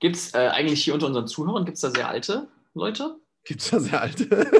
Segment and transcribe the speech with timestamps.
[0.00, 3.16] Gibt es äh, eigentlich hier unter unseren Zuhörern, gibt es da sehr alte Leute?
[3.44, 4.50] Gibt es da sehr alte?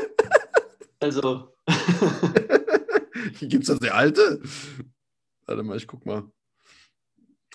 [1.00, 1.52] Also,
[3.40, 4.40] Gibt es da sehr alte?
[5.46, 6.24] Warte mal, ich guck mal.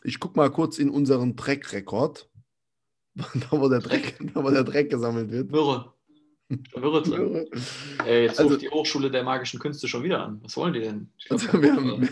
[0.04, 2.29] Ich guck mal kurz in unseren Dreckrekord.
[3.15, 5.52] Da wo, der Dreck, da, wo der Dreck gesammelt wird.
[5.52, 5.93] Mürre.
[6.77, 7.45] Mürre drin.
[8.05, 10.39] Ey, jetzt Also- ruft die Hochschule der magischen Künste schon wieder an.
[10.43, 11.11] Was wollen die denn?
[11.25, 12.09] Glaub, Also wir haben,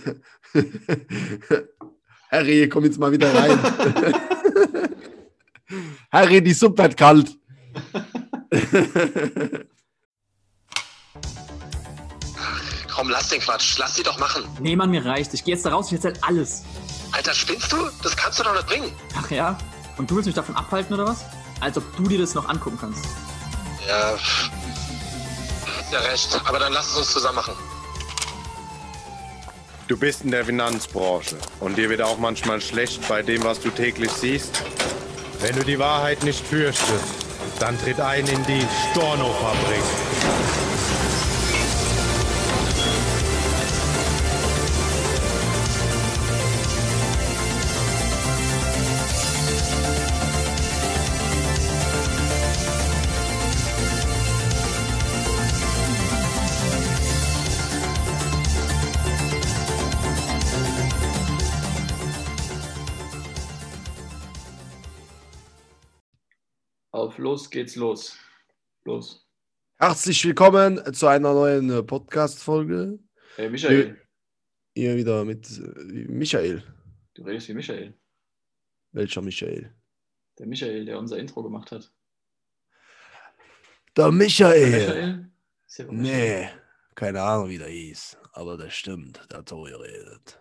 [2.32, 3.60] Harry, komm jetzt mal wieder rein.
[6.12, 7.38] Harry, die Suppe wird kalt.
[12.94, 13.78] Komm, lass den Quatsch.
[13.78, 14.44] Lass die doch machen.
[14.60, 15.34] nee, Mann, mir reicht.
[15.34, 16.64] Ich gehe jetzt da raus, ich erzähl alles.
[17.12, 17.78] Alter, spinnst du?
[18.04, 18.92] Das kannst du doch nicht bringen.
[19.18, 19.58] Ach ja?
[19.98, 21.26] Und du willst mich davon abhalten oder was?
[21.60, 23.06] Als ob du dir das noch angucken kannst.
[23.88, 24.50] Ja, pff.
[25.78, 26.42] hast ja recht.
[26.46, 27.54] Aber dann lass es uns zusammen machen.
[29.88, 33.70] Du bist in der Finanzbranche und dir wird auch manchmal schlecht bei dem, was du
[33.70, 34.62] täglich siehst.
[35.42, 37.06] Wenn du die Wahrheit nicht fürchtest,
[37.60, 39.84] dann tritt ein in die Storno-Fabrik.
[67.30, 68.18] Los geht's los.
[68.86, 69.24] Los.
[69.78, 72.98] Herzlich willkommen zu einer neuen äh, Podcast-Folge.
[73.38, 74.02] Ey, Michael.
[74.74, 76.64] Hier wieder mit äh, Michael.
[77.14, 77.94] Du redest wie Michael.
[78.94, 79.72] Welcher Michael?
[80.40, 81.92] Der Michael, der unser Intro gemacht hat.
[83.96, 84.72] Der Michael.
[84.72, 85.32] Michael?
[85.68, 86.02] Ist ja Michael.
[86.02, 86.50] Nee,
[86.96, 88.18] keine Ahnung, wie der hieß.
[88.34, 90.40] Aber das stimmt, der hat so geredet.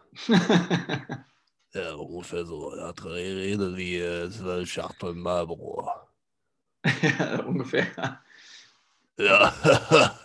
[1.74, 2.72] Ja, ungefähr so.
[2.72, 5.90] Er hat geredet wie äh, Schachteln Marlboro.
[6.84, 7.86] Ja, ungefähr.
[9.18, 9.52] Ja.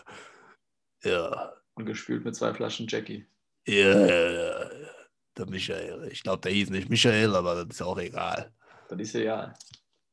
[1.04, 1.54] ja.
[1.76, 3.25] Und gespült mit zwei Flaschen Jackie.
[3.68, 4.69] Ja, ja, ja.
[5.38, 6.09] Der Michael.
[6.12, 8.52] Ich glaube, der hieß nicht Michael, aber das ist auch egal.
[8.90, 9.53] Das ist ja.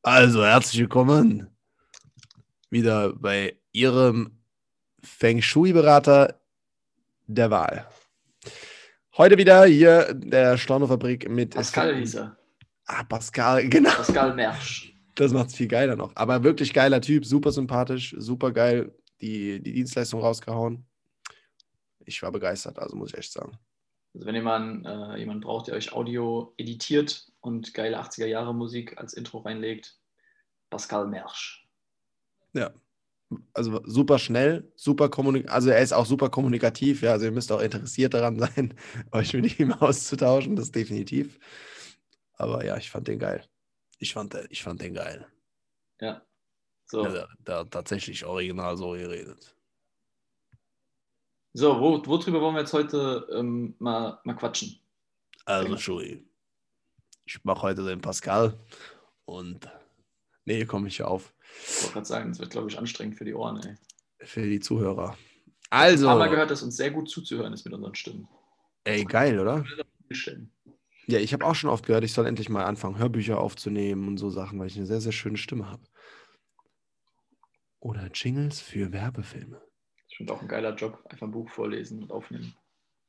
[0.01, 1.47] Also, herzlich willkommen
[2.71, 4.39] wieder bei Ihrem
[5.03, 6.39] Feng Shui-Berater
[7.27, 7.87] der Wahl.
[9.17, 12.37] Heute wieder hier der Stornofabrik mit Pascal hieß er.
[12.85, 13.91] Ah, Pascal, genau.
[13.91, 14.95] Pascal Mersch.
[15.21, 16.15] Das macht es viel geiler noch.
[16.15, 18.91] Aber wirklich geiler Typ, super sympathisch, super geil.
[19.21, 20.87] Die, die Dienstleistung rausgehauen.
[22.05, 23.55] Ich war begeistert, also muss ich echt sagen.
[24.15, 28.25] Also wenn ihr mal einen, äh, jemanden braucht, der euch Audio editiert und geile 80er
[28.25, 29.95] Jahre Musik als Intro reinlegt,
[30.71, 31.69] Pascal Mersch.
[32.53, 32.71] Ja.
[33.53, 37.51] Also super schnell, super kommunikativ, also er ist auch super kommunikativ, ja, also ihr müsst
[37.51, 38.73] auch interessiert daran sein,
[39.11, 41.37] euch mit ihm auszutauschen, das definitiv.
[42.33, 43.45] Aber ja, ich fand den geil.
[44.01, 45.27] Ich fand, den- ich fand den geil.
[46.01, 46.25] Ja.
[46.87, 49.55] So, Ja, hat tatsächlich original so geredet.
[51.53, 54.79] so wo, worüber wollen wir jetzt heute ähm, mal, mal quatschen?
[55.45, 56.25] Also, Schui,
[57.25, 58.57] ich mache heute den Pascal
[59.25, 59.69] und
[60.45, 61.31] nee, komme ich auf
[61.67, 63.61] Ich wollte gerade sagen, das wird, glaube ich, anstrengend für die Ohren.
[63.63, 63.75] Ey.
[64.25, 65.15] für die Zuhörer.
[65.15, 68.27] Ich habe Also, mal gehört, dass uns sehr gut zuzuhören ist mit unseren Stimmen.
[68.83, 69.63] ey, geil, oder?
[71.11, 74.17] Ja, ich habe auch schon oft gehört, ich soll endlich mal anfangen, Hörbücher aufzunehmen und
[74.17, 75.83] so Sachen, weil ich eine sehr, sehr schöne Stimme habe.
[77.81, 79.61] Oder Jingles für Werbefilme.
[80.07, 81.03] Ich finde auch ein geiler Job.
[81.09, 82.55] Einfach ein Buch vorlesen und aufnehmen.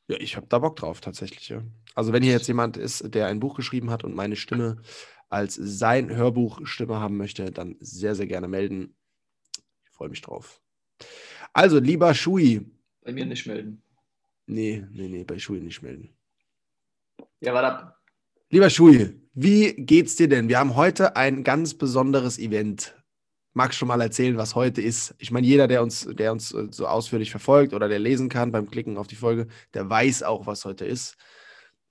[0.09, 1.49] Ja, ich habe da Bock drauf, tatsächlich.
[1.49, 1.63] Ja.
[1.95, 4.83] Also, wenn hier jetzt jemand ist, der ein Buch geschrieben hat und meine Stimme
[5.29, 8.97] als sein Hörbuchstimme haben möchte, dann sehr, sehr gerne melden.
[9.85, 10.61] Ich freue mich drauf.
[11.53, 12.67] Also, lieber Schui.
[13.03, 13.81] Bei mir nicht melden.
[14.47, 16.17] Nee, nee, nee, bei Schui nicht melden.
[17.41, 17.95] Ja, warte.
[18.51, 20.49] Lieber Schui, wie geht's dir denn?
[20.49, 22.95] Wir haben heute ein ganz besonderes Event.
[23.55, 25.15] Magst du schon mal erzählen, was heute ist?
[25.19, 28.51] Ich meine, jeder, der uns, der uns äh, so ausführlich verfolgt oder der lesen kann
[28.53, 31.17] beim Klicken auf die Folge, der weiß auch, was heute ist.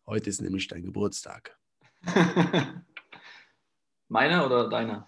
[0.07, 1.57] Heute ist nämlich dein Geburtstag.
[4.07, 5.07] Meiner oder deiner?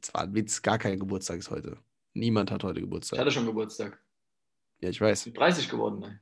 [0.00, 1.78] Es war ein Witz, gar kein Geburtstag ist heute.
[2.14, 3.18] Niemand hat heute Ich Geburtstag.
[3.18, 4.00] hatte schon Geburtstag.
[4.80, 5.26] Ja, ich weiß.
[5.26, 6.18] Ich bin 30 geworden, ey.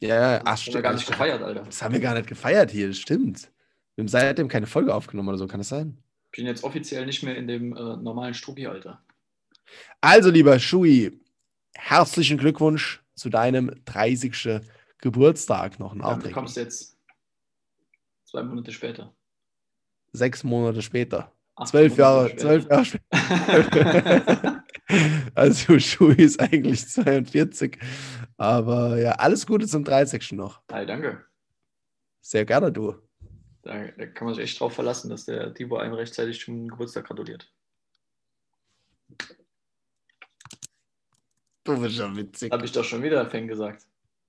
[0.00, 0.82] Ja, ja, ach, Das haben wir stimmt.
[0.84, 1.62] gar nicht gefeiert, Alter.
[1.62, 3.50] Das haben wir gar nicht gefeiert hier, das stimmt.
[3.94, 5.96] Wir haben seitdem keine Folge aufgenommen oder so, kann das sein?
[6.32, 9.02] Ich bin jetzt offiziell nicht mehr in dem äh, normalen Strucki-Alter.
[10.02, 11.18] Also, lieber Schui,
[11.74, 14.60] herzlichen Glückwunsch zu deinem 30.
[14.98, 16.34] Geburtstag noch Dann nachträglich.
[16.34, 16.98] bekommst du jetzt
[18.24, 19.14] zwei Monate später.
[20.12, 21.32] Sechs Monate später.
[21.54, 24.64] Acht Zwölf Jahre, Monate zwölf Jahre später.
[25.34, 27.78] also, Schui ist eigentlich 42.
[28.36, 30.32] Aber ja, alles Gute zum 30.
[30.32, 30.60] noch.
[30.70, 31.24] Hi, danke.
[32.20, 32.96] Sehr gerne, du.
[33.62, 37.06] Da, da kann man sich echt drauf verlassen, dass der Tibor einem rechtzeitig zum Geburtstag
[37.06, 37.52] gratuliert.
[41.64, 42.52] Du bist ja witzig.
[42.52, 43.86] Habe ich doch schon wieder Fan gesagt.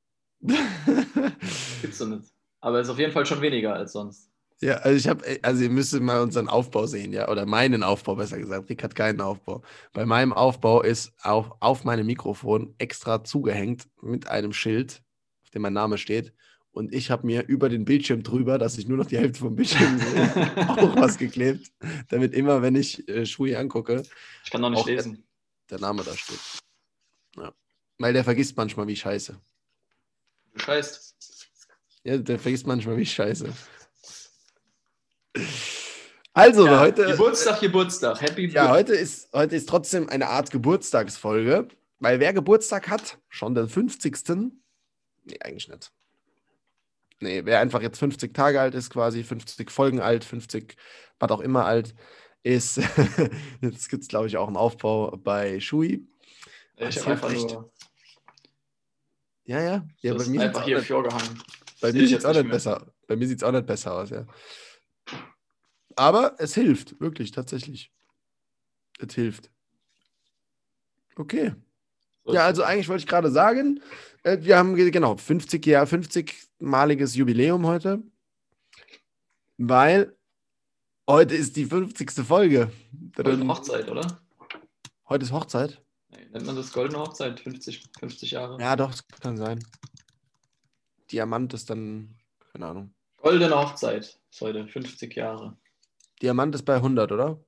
[0.42, 2.32] Gibt's doch nicht.
[2.62, 4.32] Aber ist auf jeden Fall schon weniger als sonst.
[4.60, 8.16] Ja, also ich habe, also ihr müsstet mal unseren Aufbau sehen, ja, oder meinen Aufbau
[8.16, 8.70] besser gesagt.
[8.70, 9.62] Rick hat keinen Aufbau.
[9.94, 15.04] Bei meinem Aufbau ist auf, auf meinem Mikrofon extra zugehängt mit einem Schild,
[15.44, 16.34] auf dem mein Name steht.
[16.72, 19.56] Und ich habe mir über den Bildschirm drüber, dass ich nur noch die Hälfte vom
[19.56, 21.72] Bildschirm sehe, auch was geklebt,
[22.10, 24.04] damit immer, wenn ich äh, Schui angucke,
[24.44, 25.24] Ich kann noch nicht lesen.
[25.70, 26.40] der Name da steht.
[27.36, 27.54] Ja.
[28.00, 29.40] Weil der vergisst manchmal, wie ich scheiße.
[30.54, 31.16] Du scheißt.
[32.04, 33.54] Ja, der vergisst manchmal, wie ich scheiße.
[36.34, 37.06] Also, Ja, heute.
[37.08, 38.22] Geburtstag, Geburtstag.
[38.22, 41.68] Happy Ja, heute ist, heute ist trotzdem eine Art Geburtstagsfolge,
[42.00, 44.16] weil wer Geburtstag hat, schon den 50.
[45.26, 45.92] Nee, eigentlich nicht.
[47.20, 50.76] Nee, wer einfach jetzt 50 Tage alt ist, quasi 50 Folgen alt, 50,
[51.20, 51.96] was auch immer alt,
[52.44, 52.78] ist,
[53.62, 56.08] jetzt gibt es, glaube ich, auch einen Aufbau bei Shui.
[56.76, 57.72] Ich habe einfach hilft nur
[59.46, 59.88] Ja, ja.
[60.02, 61.42] ja bei mir einfach hier vorgehangen.
[61.82, 62.54] Bei mir sieht es auch nicht nicht mehr.
[62.54, 62.94] besser.
[63.08, 64.26] Bei mir sieht es auch nicht besser aus, ja.
[65.98, 67.92] Aber es hilft, wirklich, tatsächlich.
[69.00, 69.50] Es hilft.
[71.16, 71.54] Okay.
[72.26, 73.82] Ja, also eigentlich wollte ich gerade sagen,
[74.24, 78.04] äh, wir haben ge- genau 50 Jahr, 50-maliges Jubiläum heute,
[79.58, 80.16] weil
[81.08, 82.12] heute ist die 50.
[82.26, 82.72] Folge.
[83.16, 84.22] Goldene Hochzeit, oder?
[85.10, 85.82] Heute ist Hochzeit.
[86.32, 87.40] Nennt man das Goldene Hochzeit?
[87.40, 88.60] 50, 50 Jahre.
[88.62, 89.64] Ja, doch, das kann sein.
[91.12, 92.14] Diamant ist dann,
[92.52, 92.94] keine Ahnung.
[93.18, 95.58] Goldene Hochzeit ist heute 50 Jahre.
[96.22, 97.40] Diamant ist bei 100, oder?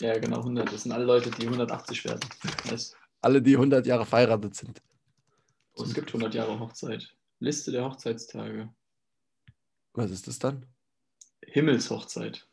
[0.00, 0.72] Ja, genau, 100.
[0.72, 2.20] Das sind alle Leute, die 180 werden.
[2.64, 4.82] Weißt, Alle, die 100 Jahre verheiratet sind.
[5.74, 7.14] oh, es gibt 100 Jahre Hochzeit.
[7.38, 8.72] Liste der Hochzeitstage.
[9.94, 10.66] Was ist das dann?
[11.46, 12.46] Himmelshochzeit.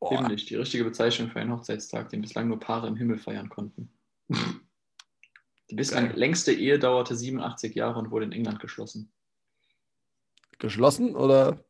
[0.00, 3.48] Boah, Himmlisch, die richtige Bezeichnung für einen Hochzeitstag, den bislang nur Paare im Himmel feiern
[3.48, 3.90] konnten.
[5.70, 6.18] Die bislang Geil.
[6.18, 9.10] längste Ehe dauerte 87 Jahre und wurde in England geschlossen.
[10.58, 11.64] geschlossen oder?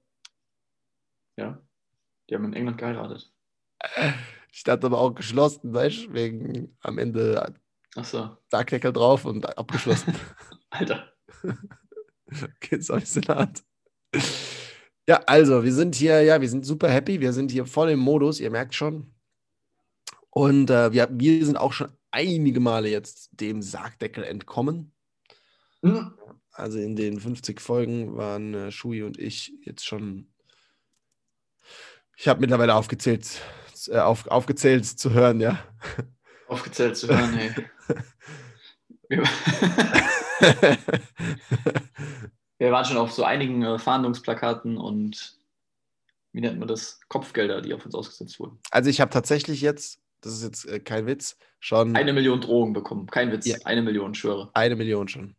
[1.36, 1.62] Ja,
[2.28, 3.32] die haben in England geheiratet.
[4.52, 7.54] Ich dachte aber auch geschlossen, weißt du, wegen am Ende
[7.96, 10.14] Achso, Sargdeckel drauf und abgeschlossen.
[10.70, 11.12] Alter.
[11.42, 13.62] okay, so ist in der Art.
[15.06, 17.20] Ja, also, wir sind hier, ja, wir sind super happy.
[17.20, 19.14] Wir sind hier voll im Modus, ihr merkt schon.
[20.30, 24.92] Und äh, wir, wir sind auch schon einige Male jetzt dem Sargdeckel entkommen.
[25.82, 26.14] Hm.
[26.50, 30.33] Also in den 50 Folgen waren äh, Shui und ich jetzt schon.
[32.16, 33.40] Ich habe mittlerweile aufgezählt,
[33.88, 35.58] äh, auf, aufgezählt zu hören, ja.
[36.48, 37.52] Aufgezählt zu hören, hey.
[42.58, 45.38] Wir, waren schon auf so einigen äh, Fahndungsplakaten und
[46.32, 47.00] wie nennt man das?
[47.08, 48.58] Kopfgelder, die auf uns ausgesetzt wurden.
[48.70, 52.72] also ich habe tatsächlich jetzt, das ist jetzt äh, kein Witz, schon Eine Million Drogen
[52.72, 53.06] bekommen.
[53.06, 53.46] Kein Witz.
[53.46, 53.56] Ja.
[53.64, 54.50] Eine Million, schwöre.
[54.54, 55.36] eine Million schon.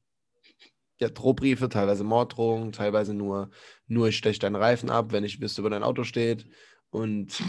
[0.99, 3.49] Ja, Drohbriefe, teilweise Morddrohungen, teilweise nur,
[3.87, 6.47] nur ich steche deinen Reifen ab, wenn ich wüsste, wo dein Auto steht
[6.89, 7.43] und,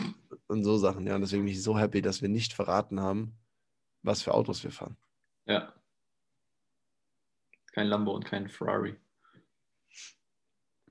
[0.48, 1.06] und so Sachen.
[1.06, 3.38] Ja, und deswegen bin ich so happy, dass wir nicht verraten haben,
[4.02, 4.96] was für Autos wir fahren.
[5.46, 5.72] Ja.
[7.72, 8.96] Kein Lambo und kein Ferrari.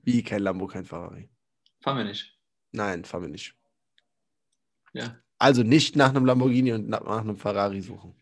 [0.02, 1.28] Wie kein Lambo, kein Ferrari.
[1.82, 2.38] Fahren wir nicht.
[2.72, 3.54] Nein, fahren wir nicht.
[4.92, 5.20] Ja.
[5.38, 8.14] Also nicht nach einem Lamborghini und nach, nach einem Ferrari suchen.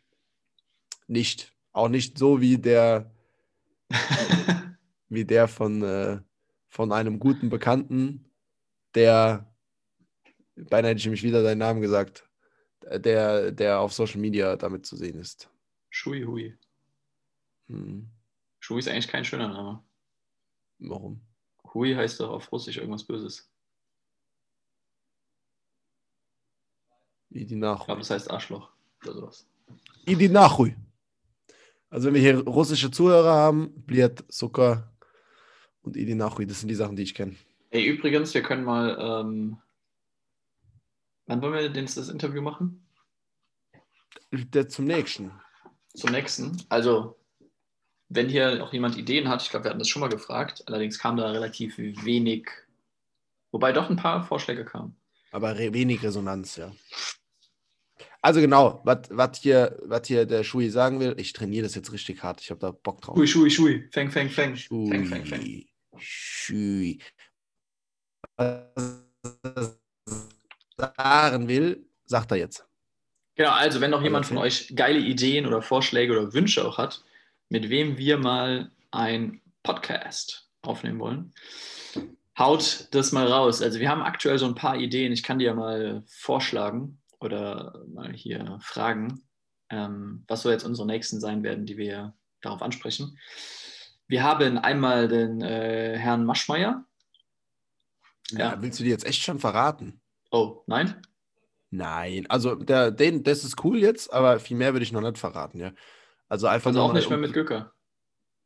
[1.06, 1.52] Nicht.
[1.72, 3.13] Auch nicht so wie der,
[5.08, 6.20] wie der von, äh,
[6.68, 8.30] von einem guten Bekannten,
[8.94, 9.52] der,
[10.54, 12.28] beinahe hätte ich nämlich wieder seinen Namen gesagt,
[12.82, 15.50] der, der auf Social Media damit zu sehen ist.
[15.90, 16.58] Schui Hui.
[17.68, 18.10] Hm.
[18.60, 19.82] Schui ist eigentlich kein schöner Name.
[20.78, 21.20] Warum?
[21.72, 23.50] Hui heißt doch auf Russisch irgendwas Böses.
[27.30, 28.70] Idi Ich glaube, das heißt Arschloch
[29.02, 29.48] oder sowas.
[30.06, 30.76] Idi Nachui.
[31.94, 34.92] Also wenn wir hier russische Zuhörer haben, Bliat, Zucker
[35.82, 37.36] und Idi Nachui, das sind die Sachen, die ich kenne.
[37.70, 38.98] Ey, übrigens, wir können mal.
[38.98, 39.58] Ähm,
[41.26, 42.84] wann wollen wir denn das Interview machen?
[44.32, 45.30] Der zum nächsten.
[45.94, 46.60] Zum nächsten.
[46.68, 47.16] Also,
[48.08, 50.98] wenn hier auch jemand Ideen hat, ich glaube, wir hatten das schon mal gefragt, allerdings
[50.98, 52.48] kam da relativ wenig,
[53.52, 54.96] wobei doch ein paar Vorschläge kamen.
[55.30, 56.72] Aber wenig Resonanz, ja.
[58.24, 62.22] Also genau, was hier, wat hier der Schui sagen will, ich trainiere das jetzt richtig
[62.22, 62.40] hart.
[62.40, 63.16] Ich habe da Bock drauf.
[63.16, 63.88] Schui, Schui, Schui.
[63.92, 64.56] Feng, Feng, Feng.
[64.56, 65.66] Feng, Feng, Feng.
[65.98, 67.02] Schui.
[68.38, 68.62] Was
[69.42, 69.76] er
[70.96, 72.66] sagen will, sagt er jetzt.
[73.34, 74.34] Genau, also wenn noch jemand Okay.
[74.34, 77.04] von euch geile Ideen oder Vorschläge oder Wünsche auch hat,
[77.50, 81.34] mit wem wir mal ein Podcast aufnehmen wollen,
[82.38, 83.62] Haut das mal raus.
[83.62, 85.12] Also wir haben aktuell so ein paar Ideen.
[85.12, 89.22] Ich kann dir ja mal vorschlagen oder mal hier fragen,
[89.70, 93.18] ähm, was so jetzt unsere nächsten sein werden, die wir darauf ansprechen.
[94.06, 96.84] Wir haben einmal den äh, Herrn Maschmeyer.
[98.30, 98.60] Ja.
[98.60, 100.00] Willst du die jetzt echt schon verraten?
[100.30, 101.00] Oh, nein?
[101.70, 105.18] Nein, also der, den, das ist cool jetzt, aber viel mehr würde ich noch nicht
[105.18, 105.72] verraten, ja.
[106.28, 107.72] Also einfach Also auch nicht mehr um- mit Göcker.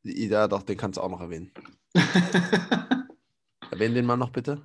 [0.05, 1.53] Ja, doch, den kannst du auch noch erwähnen.
[3.71, 4.63] Erwähnen den mal noch bitte.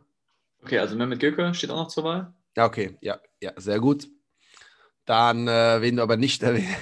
[0.61, 2.33] okay, also Mehmet Göker steht auch noch zur Wahl.
[2.55, 4.07] Ja, okay, ja, ja, sehr gut.
[5.05, 6.75] Dann, äh, wen du aber nicht erwähnen.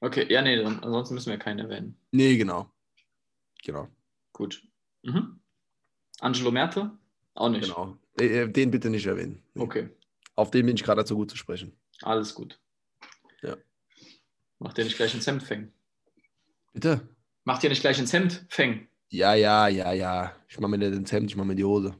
[0.00, 1.96] Okay, ja, nee, dann, ansonsten müssen wir keinen erwähnen.
[2.10, 2.70] nee, genau.
[3.62, 3.88] Genau,
[4.32, 4.62] Gut.
[5.02, 5.38] Mhm.
[6.20, 6.90] Angelo Merte?
[7.34, 7.64] Auch nicht.
[7.64, 7.98] genau.
[8.18, 9.42] Äh, Den bitte nicht erwähnen.
[9.52, 9.62] Nee.
[9.62, 9.90] Okay,
[10.34, 11.76] Auf den bin ich gerade dazu gut zu sprechen.
[12.02, 12.58] alles gut.
[13.42, 13.56] Ja.
[14.58, 15.72] Macht ihr nicht gleich ins Hemd fängen?
[16.72, 17.06] Bitte?
[17.44, 18.88] Macht ihr nicht gleich ins Hemd fängen?
[19.10, 20.34] Ja, ja, ja, ja.
[20.48, 21.94] Ich mache mir nicht ins Hemd, ich mache mir die Hose.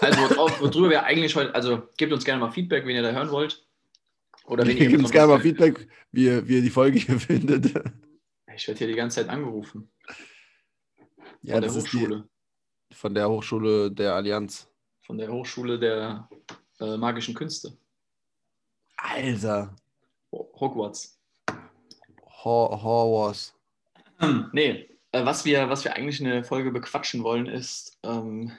[0.00, 3.10] Also worauf, worüber wir eigentlich heute, also gebt uns gerne mal Feedback, wenn ihr da
[3.12, 3.66] hören wollt.
[4.46, 7.18] Oder wenn ihr Gebt uns gerne mal Feedback, wie ihr, wie ihr die Folge hier
[7.18, 7.66] findet.
[8.54, 9.90] Ich werde hier die ganze Zeit angerufen.
[11.42, 12.28] Ja, von der Hochschule.
[12.90, 14.68] die von der Hochschule der Allianz.
[15.02, 16.28] Von der Hochschule der
[16.80, 17.76] äh, magischen Künste.
[18.96, 19.74] Alter.
[20.32, 21.18] Ho- Hogwarts.
[22.44, 23.54] Ho Horwars.
[24.18, 28.52] Hm, Nee, äh, was, wir, was wir eigentlich in der Folge bequatschen wollen, ist ähm,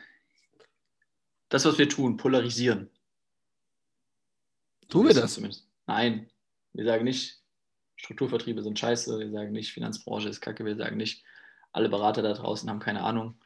[1.55, 2.89] das, was wir tun, polarisieren.
[4.89, 5.35] Tun wir das?
[5.35, 5.69] Zumindest.
[5.88, 6.29] Nein,
[6.74, 7.41] wir sagen nicht,
[7.95, 11.24] Strukturvertriebe sind scheiße, wir sagen nicht, Finanzbranche ist kacke, wir sagen nicht,
[11.71, 13.39] alle Berater da draußen haben keine Ahnung,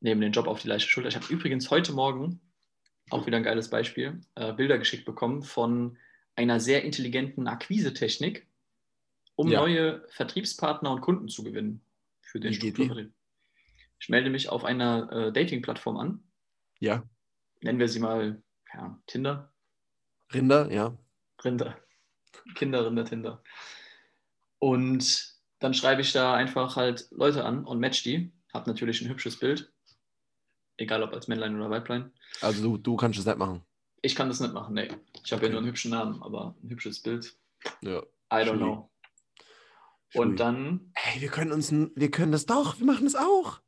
[0.00, 1.10] nehmen den Job auf die leichte Schulter.
[1.10, 2.40] Ich habe übrigens heute Morgen,
[3.10, 5.98] auch wieder ein geiles Beispiel, äh, Bilder geschickt bekommen von
[6.34, 8.48] einer sehr intelligenten Akquisetechnik,
[9.36, 9.60] um Ja.
[9.60, 11.84] neue Vertriebspartner und Kunden zu gewinnen
[12.22, 12.54] für den?
[12.54, 13.12] Strukturvertrieb.
[14.00, 16.23] Ich melde mich auf einer äh, Dating-Plattform an,
[16.84, 17.02] Ja.
[17.62, 19.52] nennen wir sie mal ja, Tinder.
[20.32, 20.96] Rinder, ja.
[21.44, 21.78] Rinder.
[22.54, 23.42] Kinder, Rinder, Tinder.
[24.58, 28.32] Und dann schreibe ich da einfach halt Leute an und match die.
[28.52, 29.72] Hab natürlich ein hübsches Bild.
[30.76, 32.12] Egal ob als Männlein oder Weiblein.
[32.40, 33.62] Also du, du kannst es nicht machen.
[34.02, 34.88] Ich kann das nicht machen, nee.
[35.24, 35.46] Ich habe Okay.
[35.46, 37.36] ja nur einen hübschen Namen, aber ein hübsches Bild.
[37.82, 38.00] Ja.
[38.00, 38.56] I don't Schui.
[38.58, 38.90] know.
[40.10, 40.22] Schui.
[40.22, 43.60] Und dann Hey, wir können uns, wir können das doch, wir machen das auch.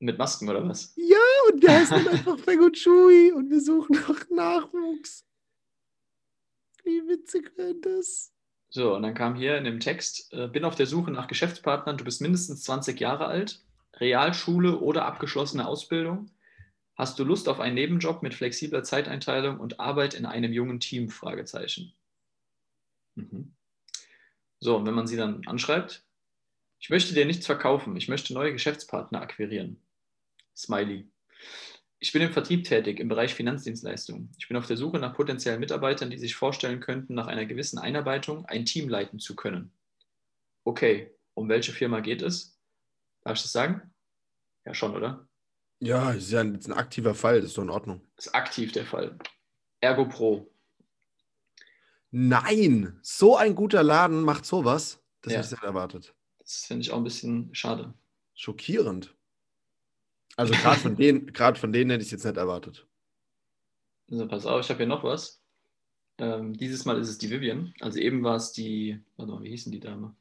[0.00, 0.92] Mit Masken oder was?
[0.96, 1.18] Ja,
[1.52, 5.24] und wir heißen dann einfach Feng und Shui und wir suchen nach Nachwuchs.
[6.84, 8.32] Wie witzig wäre das?
[8.70, 11.98] So, und dann kam hier in dem Text, äh, bin auf der Suche nach Geschäftspartnern,
[11.98, 13.62] du bist mindestens 20 Jahre alt,
[13.94, 16.30] Realschule oder abgeschlossene Ausbildung.
[16.94, 21.10] Hast du Lust auf einen Nebenjob mit flexibler Zeiteinteilung und Arbeit in einem jungen Team?
[21.10, 21.94] Fragezeichen.
[23.16, 23.54] Mhm.
[24.60, 26.04] So, und wenn man sie dann anschreibt,
[26.78, 29.80] ich möchte dir nichts verkaufen, ich möchte neue Geschäftspartner akquirieren.
[30.60, 31.08] Smiley.
[31.98, 34.32] Ich bin im Vertrieb tätig im Bereich Finanzdienstleistungen.
[34.38, 37.78] Ich bin auf der Suche nach potenziellen Mitarbeitern, die sich vorstellen könnten, nach einer gewissen
[37.78, 39.72] Einarbeitung ein Team leiten zu können.
[40.64, 42.58] Okay, um welche Firma geht es?
[43.22, 43.92] Darf ich das sagen?
[44.64, 45.28] Ja, schon, oder?
[45.80, 48.06] Ja, ist ja jetzt ein aktiver Fall, das ist doch in Ordnung.
[48.16, 49.18] Ist aktiv der Fall.
[49.80, 50.50] Ergo Pro.
[52.10, 55.02] Nein, so ein guter Laden macht sowas.
[55.22, 55.38] Das Ja.
[55.38, 56.14] hätte ich nicht erwartet.
[56.38, 57.94] Das finde ich auch ein bisschen schade.
[58.34, 59.14] Schockierend.
[60.40, 62.86] Also gerade von denen, gerade von denen hätte ich es jetzt nicht erwartet.
[64.10, 65.42] Also pass auf, ich habe hier noch was.
[66.16, 67.74] Ähm, dieses Mal ist es die Vivian.
[67.80, 70.14] Also eben war es die, warte mal, wie hießen die Dame?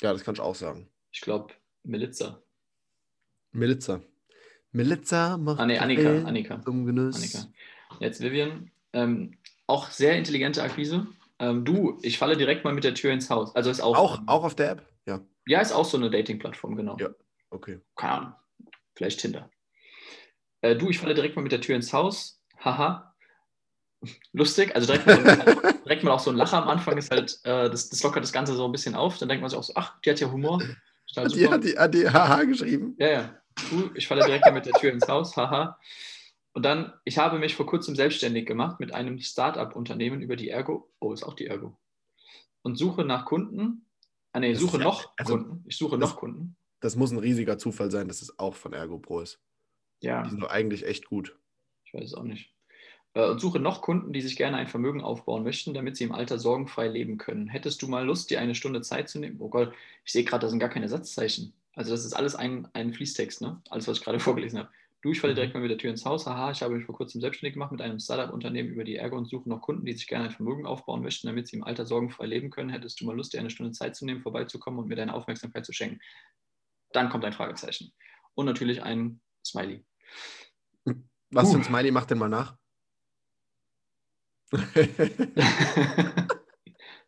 [0.00, 0.88] Ja, das kann ich auch sagen.
[1.10, 1.52] Ich glaube,
[1.84, 2.42] Melitza.
[3.52, 4.00] Melitza.
[4.72, 6.54] Melitza macht Ah, nee, Annika, Kaffee Annika.
[6.64, 7.46] Annika.
[8.00, 8.70] Jetzt Vivian.
[8.94, 11.06] Ähm, auch sehr intelligente Akquise.
[11.38, 13.54] Ähm, du, ich falle direkt mal mit der Tür ins Haus.
[13.54, 13.96] Also ist auch.
[13.96, 14.86] Auch, auch auf der App?
[15.06, 16.96] Ja, Ja, ist auch so eine Dating-Plattform, genau.
[16.98, 17.10] Ja.
[17.50, 17.80] okay.
[17.96, 18.32] Keine Ahnung.
[18.94, 19.50] Vielleicht Tinder.
[20.60, 22.40] Äh, du, ich falle direkt mal mit der Tür ins Haus.
[22.58, 23.14] Haha.
[24.32, 24.74] Lustig.
[24.74, 27.88] Also direkt mal, direkt mal auch so ein Lacher am Anfang ist halt, äh, das,
[27.88, 29.18] das lockert das Ganze so ein bisschen auf.
[29.18, 30.62] Dann denkt man sich auch so, ach, die hat ja Humor.
[31.16, 32.96] Hat die, hat die, hat die HH geschrieben?
[32.98, 33.36] Ja, ja.
[33.70, 35.78] Du, ich falle direkt mal mit der Tür ins Haus, haha.
[36.54, 40.90] Und dann, ich habe mich vor kurzem selbstständig gemacht mit einem Start-up-Unternehmen über die Ergo.
[41.00, 41.76] Oh, ist auch die Ergo.
[42.62, 43.86] Und suche nach Kunden.
[44.32, 45.64] Ah, nee, Das suche ja- noch also- Kunden.
[45.66, 46.56] Ich suche noch Kunden.
[46.82, 49.40] Das muss ein riesiger Zufall sein, dass es auch von Ergo Pro ist.
[50.00, 51.38] Ja, Die sind doch eigentlich echt gut.
[51.84, 52.54] ich weiß es auch nicht.
[53.14, 56.12] Äh, Und suche noch Kunden, die sich gerne ein Vermögen aufbauen möchten, damit sie im
[56.12, 57.48] Alter sorgenfrei leben können.
[57.48, 59.38] Hättest du mal Lust, dir eine Stunde Zeit zu nehmen?
[59.40, 59.74] Oh Gott,
[60.04, 61.54] ich sehe gerade, da sind gar keine Satzzeichen.
[61.74, 63.62] Also das ist alles ein, ein Fließtext, ne?
[63.70, 64.70] Alles, was ich gerade vorgelesen habe.
[65.02, 65.34] Du, ich falle Mhm.
[65.34, 66.26] direkt mal mit der Tür ins Haus.
[66.26, 69.26] Haha, ich habe mich vor kurzem selbstständig gemacht mit einem Startup-Unternehmen über die Ergo und
[69.28, 72.26] suche noch Kunden, die sich gerne ein Vermögen aufbauen möchten, damit sie im Alter sorgenfrei
[72.26, 72.70] leben können.
[72.70, 75.66] Hättest du mal Lust, dir eine Stunde Zeit zu nehmen, vorbeizukommen und mir deine Aufmerksamkeit
[75.66, 76.00] zu schenken?
[76.92, 77.92] Dann kommt ein Fragezeichen.
[78.34, 79.84] Und natürlich ein Smiley.
[81.30, 81.64] Was für ein.
[81.64, 82.56] Smiley macht denn mal nach?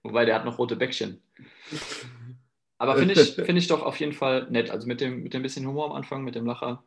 [0.03, 1.23] Wobei der hat noch rote Bäckchen.
[2.79, 4.71] Aber finde ich, finde ich doch auf jeden Fall nett.
[4.71, 6.85] Also mit dem, mit dem bisschen Humor am Anfang, mit dem Lacher.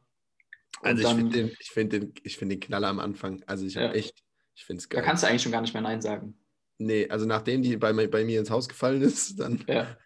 [0.82, 3.42] Und Also ich finde den, ich find den, ich find den Knaller am Anfang.
[3.48, 3.94] Also ich habe Ja.
[3.94, 4.24] echt,
[4.56, 5.06] ich finde es Da geil.
[5.06, 6.38] kannst du eigentlich schon gar nicht mehr Nein sagen.
[6.78, 9.98] nee, also nachdem die bei, mir- bei mir ins Haus gefallen ist, dann Ja,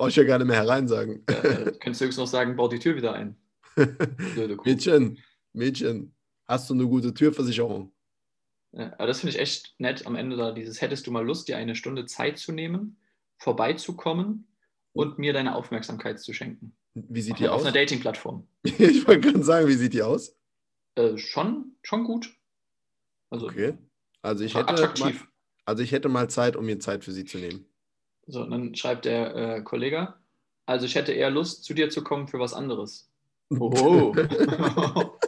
[0.00, 1.22] brauche ich ja gar nicht mehr hereinsagen.
[1.28, 3.36] ja, äh, könntest du höchstens noch sagen, bau die Tür wieder ein.
[4.64, 5.18] Mädchen,
[5.52, 6.14] Mädchen,
[6.48, 7.92] hast du eine gute Türversicherung?
[8.72, 11.48] Ja, aber das finde ich echt nett am Ende da dieses, hättest du mal Lust,
[11.48, 12.96] dir eine Stunde Zeit zu nehmen,
[13.36, 14.48] vorbeizukommen
[14.94, 16.74] und mir deine Aufmerksamkeit zu schenken.
[16.94, 17.66] Wie sieht Auf, die einer- auf aus?
[17.66, 18.48] einer Dating-Plattform.
[18.62, 20.34] ich wollte gerade sagen, wie sieht die aus?
[20.94, 22.34] Äh, schon, schon gut.
[23.28, 23.76] Also Okay.
[24.22, 25.14] Also ich hätte, mal,
[25.66, 27.66] also ich hätte mal Zeit, um mir Zeit für sie zu nehmen.
[28.30, 30.14] So, und dann schreibt der äh, Kollege,
[30.66, 33.10] also ich hätte eher Lust, zu dir zu kommen für was anderes.
[33.50, 34.14] Oh.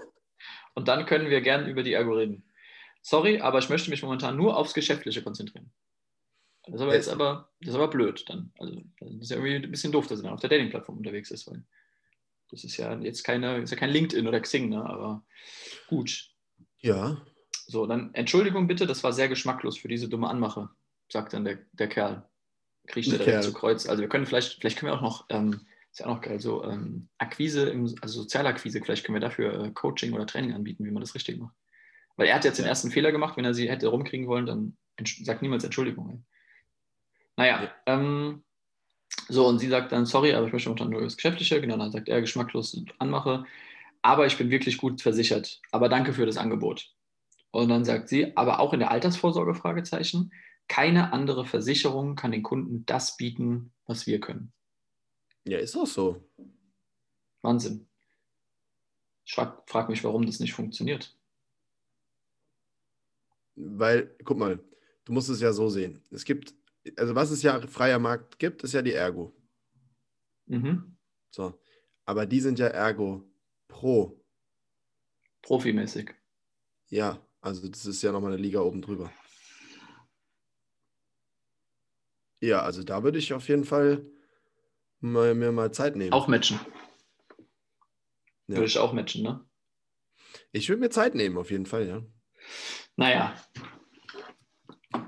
[0.74, 2.44] und dann können wir gern über die Ergo reden.
[3.02, 5.72] Sorry, aber ich möchte mich momentan nur aufs Geschäftliche konzentrieren.
[6.64, 8.52] Das ist aber jetzt aber, das ist aber blöd dann.
[8.58, 11.32] Also das ist ja irgendwie ein bisschen doof, dass er dann auf der Dating-Plattform unterwegs
[11.32, 11.64] ist, weil
[12.50, 14.84] das ist ja jetzt keine, ist ja kein LinkedIn oder Xing, ne?
[14.84, 15.24] Aber
[15.88, 16.30] gut.
[16.78, 17.20] Ja.
[17.66, 20.68] So, dann Entschuldigung bitte, das war sehr geschmacklos für diese dumme Anmache,
[21.08, 22.28] sagt dann der, der Kerl.
[22.86, 23.42] Kriecht er Kerl.
[23.42, 23.86] zu Kreuz.
[23.86, 25.60] Also wir können vielleicht, vielleicht können wir auch noch, ähm,
[25.90, 29.64] ist ja auch noch geil, so ähm, Akquise, im, also Sozialakquise, vielleicht können wir dafür
[29.64, 31.54] äh, Coaching oder Training anbieten, wie man das richtig macht.
[32.16, 34.76] Weil er hat jetzt den ersten Fehler gemacht, wenn er sie hätte rumkriegen wollen, dann
[35.22, 36.10] sagt niemals Entschuldigung.
[36.10, 36.18] Ey.
[37.36, 37.70] Naja, Ja.
[37.86, 38.42] ähm,
[39.28, 41.92] so und sie sagt dann, sorry, aber ich möchte momentan nur das Geschäftliche, genau, dann
[41.92, 43.44] sagt er geschmacklos Anmache,
[44.02, 46.90] aber ich bin wirklich gut versichert, aber danke für das Angebot.
[47.50, 50.32] Und dann sagt sie, aber auch in der Altersvorsorge, Fragezeichen,
[50.68, 54.52] keine andere Versicherung kann den Kunden das bieten, was wir können.
[55.44, 56.28] Ja, ist auch so.
[57.42, 57.88] Wahnsinn.
[59.24, 61.16] Ich frage frag mich, warum das nicht funktioniert.
[63.54, 64.58] Weil, guck mal,
[65.04, 66.02] du musst es ja so sehen.
[66.10, 66.54] Es gibt,
[66.96, 69.34] also was es ja freier Markt gibt, ist ja die Ergo.
[70.46, 70.96] Mhm.
[71.30, 71.60] So.
[72.04, 73.30] Aber die sind ja Ergo
[73.68, 74.20] Pro.
[75.42, 76.14] Profimäßig.
[76.88, 79.12] Ja, also das ist ja nochmal eine Liga oben drüber.
[82.42, 84.04] Ja, also da würde ich auf jeden Fall
[84.98, 86.12] mal, mir mal Zeit nehmen.
[86.12, 86.58] Auch matchen.
[88.48, 88.56] Ja.
[88.56, 89.46] Würde ich auch matchen, ne?
[90.50, 92.02] Ich würde mir Zeit nehmen, auf jeden Fall, ja.
[92.96, 93.32] Naja,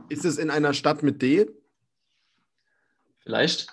[0.09, 1.51] Ist es in einer Stadt mit D?
[3.25, 3.66] vielleicht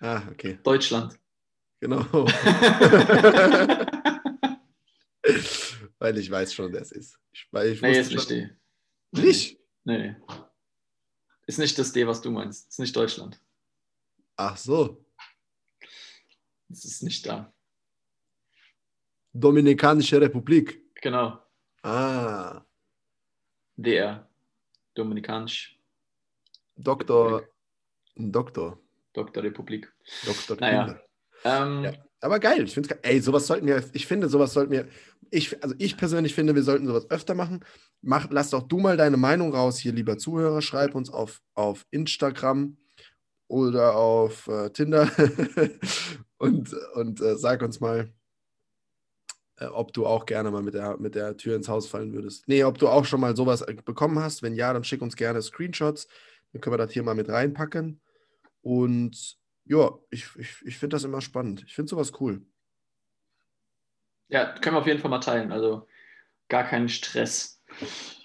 [0.00, 1.18] Ah, okay, Deutschland.
[1.80, 2.04] genau.
[5.98, 7.18] Weil ich weiß schon, wer es ist.
[7.32, 8.48] Ich, weil ich nee, ist nicht die.
[9.10, 9.58] Nicht?
[9.84, 10.16] Nee, nee.
[11.50, 12.68] Ist nicht das D, was du meinst.
[12.68, 13.40] Ist nicht Deutschland.
[14.36, 15.04] Ach so.
[16.70, 17.52] Es ist nicht da.
[19.32, 20.80] Dominikanische Republik.
[21.02, 21.42] Genau.
[21.82, 22.62] Ah,
[23.76, 24.28] DR.
[24.94, 25.76] Dominikanisch.
[26.76, 27.48] Doktor.
[28.14, 28.78] Doktor.
[29.12, 29.42] Dr.
[29.42, 29.92] Republik.
[30.24, 30.56] Doktor.
[30.60, 31.00] Naja.
[31.42, 31.92] Ähm, Ja.
[32.20, 34.86] Aber geil, ich finde Ey, sowas sollten wir, ich finde, sowas sollten wir,
[35.30, 37.64] ich, also ich persönlich finde, wir sollten sowas öfter machen.
[38.02, 40.60] Mach, lass doch du mal deine Meinung raus hier, lieber Zuhörer.
[40.60, 42.76] Schreib uns auf, auf Instagram
[43.48, 45.10] oder auf äh, Tinder
[46.38, 48.12] und, und äh, sag uns mal,
[49.56, 52.48] äh, ob du auch gerne mal mit der, mit der Tür ins Haus fallen würdest.
[52.48, 54.42] Nee, ob du auch schon mal sowas äh, bekommen hast.
[54.42, 56.08] Wenn ja, dann schick uns gerne Screenshots.
[56.52, 58.00] Dann können wir das hier mal mit reinpacken.
[58.62, 59.39] Und
[59.70, 61.62] ja, ich, ich, ich finde das immer spannend.
[61.64, 62.42] Ich finde sowas cool.
[64.28, 65.52] Ja, können wir auf jeden Fall mal teilen.
[65.52, 65.86] Also
[66.48, 67.62] gar keinen Stress.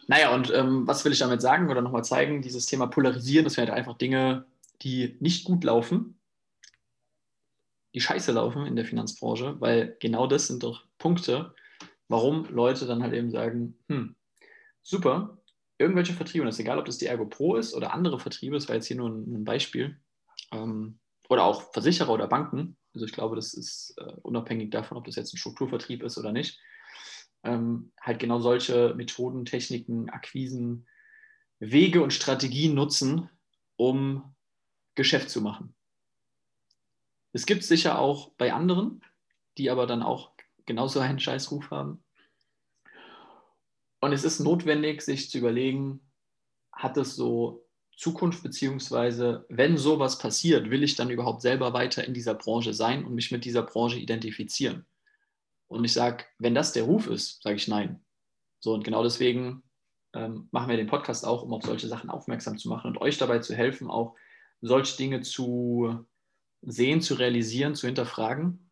[0.07, 2.41] Naja, und ähm, was will ich damit sagen oder nochmal zeigen?
[2.41, 4.47] Dieses Thema Polarisieren, das wären halt einfach Dinge,
[4.81, 6.19] die nicht gut laufen,
[7.93, 11.53] die scheiße laufen in der Finanzbranche, weil genau das sind doch Punkte,
[12.07, 14.15] warum Leute dann halt eben sagen, hm,
[14.81, 15.37] super,
[15.77, 18.55] irgendwelche Vertriebe, und das ist egal, ob das die Ergo Pro ist oder andere Vertriebe,
[18.55, 19.99] das war jetzt hier nur ein, ein Beispiel,
[20.51, 25.05] ähm, oder auch Versicherer oder Banken, also ich glaube, das ist äh, unabhängig davon, ob
[25.05, 26.59] das jetzt ein Strukturvertrieb ist oder nicht,
[27.43, 30.87] ähm, halt genau solche Methoden, Techniken, Akquisen,
[31.59, 33.29] Wege und Strategien nutzen,
[33.75, 34.35] um
[34.95, 35.75] Geschäft zu machen.
[37.33, 39.01] Es gibt sicher auch bei anderen,
[39.57, 40.31] die aber dann auch
[40.65, 42.03] genauso einen Scheißruf haben.
[43.99, 45.99] Und es ist notwendig, sich zu überlegen,
[46.71, 47.64] hat es so
[47.95, 53.05] Zukunft, beziehungsweise wenn sowas passiert, will ich dann überhaupt selber weiter in dieser Branche sein
[53.05, 54.85] und mich mit dieser Branche identifizieren?
[55.67, 58.03] Und ich sage, wenn das der Ruf ist, sage ich nein.
[58.59, 59.63] So, und genau deswegen
[60.13, 63.17] ähm, machen wir den Podcast auch, um auf solche Sachen aufmerksam zu machen und euch
[63.17, 64.15] dabei zu helfen, auch
[64.61, 66.05] solche Dinge zu
[66.61, 68.71] sehen, zu realisieren, zu hinterfragen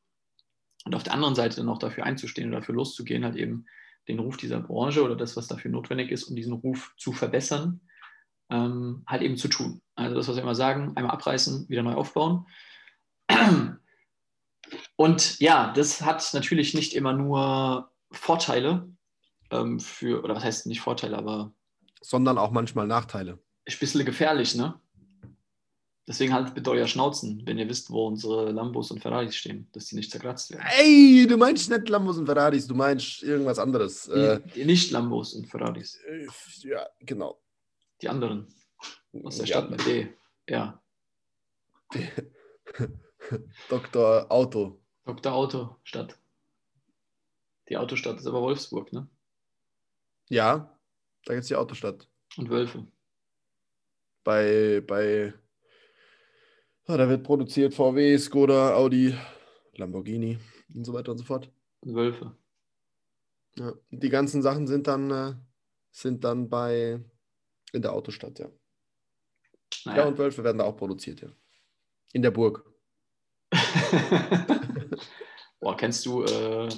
[0.86, 3.66] Und auf der anderen Seite dann auch dafür einzustehen oder dafür loszugehen, halt eben
[4.08, 7.82] den Ruf dieser Branche oder das, was dafür notwendig ist, um diesen Ruf zu verbessern,
[8.50, 9.82] ähm, halt eben zu tun.
[9.96, 12.46] Also das, was wir immer sagen, einmal abreißen, wieder neu aufbauen.
[14.96, 18.90] Und ja, das hat natürlich nicht immer nur Vorteile
[19.52, 21.54] ähm, für, oder was heißt nicht Vorteile, aber
[22.02, 23.40] Sondern auch manchmal Nachteile.
[23.66, 24.80] ist ein bisschen gefährlich, ne?
[26.06, 29.86] Deswegen halt bitte euer Schnauzen, wenn ihr wisst, wo unsere Lambos und Ferraris stehen, dass
[29.86, 30.66] die nicht zerkratzt werden.
[30.78, 34.10] Ey, du meinst nicht Lambos und Ferraris, du meinst irgendwas anderes.
[34.10, 35.98] Äh, nicht Lambos und Ferraris,
[36.64, 37.40] ja, genau.
[38.02, 38.48] Die anderen
[39.24, 40.14] aus der Ja, Stadt mit D.
[40.50, 40.84] Ja,
[43.70, 44.32] Dr.
[44.32, 44.82] Auto.
[45.06, 45.34] Dr.
[45.34, 46.18] Auto Stadt.
[47.70, 49.08] Die Autostadt ist aber Wolfsburg, ne?
[50.30, 50.78] Ja,
[51.26, 52.10] da gibt es die Autostadt.
[52.38, 52.88] Und Wölfe.
[54.24, 55.34] Bei, bei,
[56.86, 59.16] ah, da wird produziert VW, Skoda, Audi,
[59.74, 60.40] Lamborghini
[60.74, 61.52] und so weiter und so fort.
[61.82, 62.36] Und Wölfe.
[63.58, 63.74] Ja.
[63.92, 65.34] Die ganzen Sachen sind dann, äh,
[65.92, 67.04] sind dann bei,
[67.74, 68.46] in der Autostadt, ja.
[68.48, 68.52] Ja,
[69.92, 70.06] Naja.
[70.08, 71.30] und Wölfe werden da auch produziert, ja.
[72.14, 72.64] In der Burg.
[75.60, 76.70] Boah, kennst du, äh,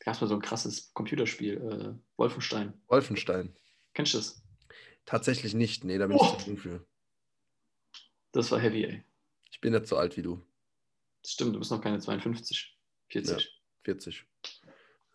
[0.00, 2.80] gab mal so ein krasses Computerspiel, äh, Wolfenstein.
[2.88, 3.54] Wolfenstein.
[3.94, 4.42] Kennst du das?
[5.04, 6.34] Tatsächlich nicht, nee, da bin Oh.
[6.36, 6.86] ich zu jung für.
[8.32, 9.04] Das war heavy, ey.
[9.50, 10.42] Ich bin nicht so alt wie du.
[11.22, 12.78] Das stimmt, du bist noch keine 52,
[13.10, 13.62] 40.
[13.84, 14.24] 40.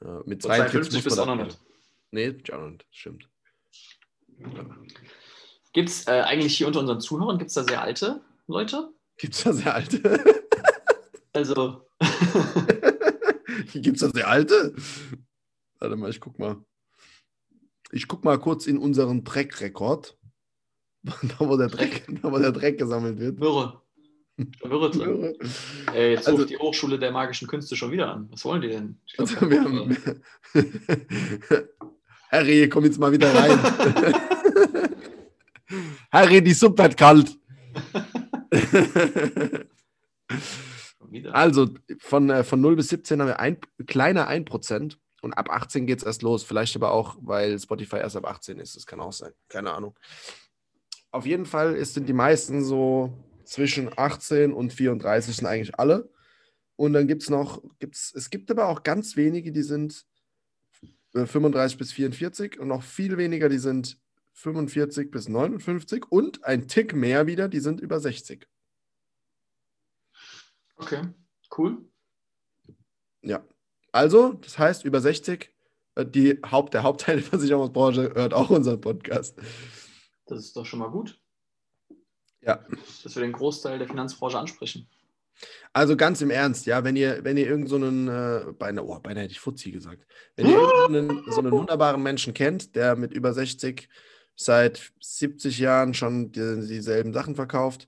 [0.02, 1.60] Ja, mit Und 42 muss bist du auch noch nicht.
[2.12, 3.30] Nee, ja, noch nicht, stimmt.
[5.74, 8.90] Gibt es äh, eigentlich hier unter unseren Zuhörern, gibt es da sehr alte Leute?
[9.18, 10.24] Gibt es da sehr alte?
[11.34, 11.82] Also,
[13.74, 14.76] Gibt es da sehr alte?
[15.80, 16.58] Warte mal, ich guck mal.
[17.92, 20.18] Ich guck mal kurz in unseren Dreckrekord.
[21.04, 23.38] Da wo, der Dreck, da, wo der Dreck gesammelt wird.
[23.40, 23.82] Wirre.
[24.64, 25.36] Wirre drin.
[25.94, 28.30] Ey, jetzt Also- ruft die Hochschule der magischen Künste schon wieder an.
[28.32, 29.00] Was wollen die denn?
[29.16, 29.98] Glaub, Also wir haben,
[32.32, 33.60] Harry, komm jetzt mal wieder rein.
[36.12, 37.38] Harry, die Suppe wird kalt.
[41.32, 45.86] Also von, äh, von 0 bis 17 haben wir ein kleiner 1% und ab 18
[45.86, 46.44] geht es erst los.
[46.44, 48.76] Vielleicht aber auch, weil Spotify erst ab 18 ist.
[48.76, 49.32] Das kann auch sein.
[49.48, 49.96] Keine Ahnung.
[51.12, 53.14] Auf jeden Fall ist, sind die meisten so
[53.46, 56.10] zwischen 18 und 34 sind eigentlich alle.
[56.76, 60.06] Und dann gibt es noch, gibt's, es gibt aber auch ganz wenige, die sind
[61.14, 64.00] äh, 35 bis 44 und noch viel weniger, die sind
[64.34, 68.48] 45 bis 59 und ein Tick mehr wieder, die sind über 60.
[70.78, 71.02] Okay,
[71.58, 71.86] cool.
[73.22, 73.46] Ja.
[73.92, 75.54] Also, das heißt, über 60,
[75.96, 79.38] äh, die Haupt, der Hauptteil der Versicherungsbranche hört auch unseren Podcast.
[80.26, 81.20] Das ist doch schon mal gut,
[82.42, 82.66] Ja.
[83.04, 84.90] dass wir den Großteil der Finanzbranche ansprechen.
[85.74, 89.00] Also ganz im Ernst, ja, wenn ihr, wenn ihr irgendeinen, so einen, äh, beinahe, oh,
[89.00, 93.14] beinahe hätte ich Fuzzi gesagt, wenn ihr irgendeinen so einen wunderbaren Menschen kennt, der mit
[93.14, 93.90] über 60
[94.36, 97.88] seit 70 Jahren schon die, dieselben Sachen verkauft,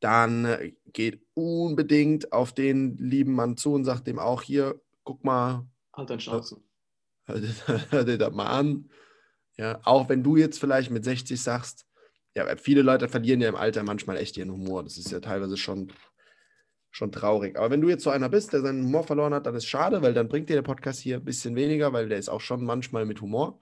[0.00, 5.24] dann äh, geht unbedingt auf den lieben Mann zu und sagt dem auch hier, guck
[5.24, 6.60] mal, Halt dein Schnauze.
[7.26, 8.88] hör dir, das mal an.
[9.56, 11.86] Ja, auch wenn du jetzt vielleicht mit 60 sagst,
[12.34, 14.82] ja, weil viele Leute verlieren ja im Alter manchmal echt ihren Humor.
[14.82, 15.92] Das ist ja teilweise schon,
[16.90, 17.56] schon traurig.
[17.58, 20.00] Aber wenn du jetzt so einer bist, der seinen Humor verloren hat, dann ist schade,
[20.02, 22.64] weil dann bringt dir der Podcast hier ein bisschen weniger, weil der ist auch schon
[22.64, 23.60] manchmal mit Humor.